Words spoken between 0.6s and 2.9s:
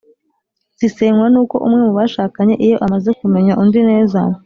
zisenywa n’uko umwe mu bashakanye iyo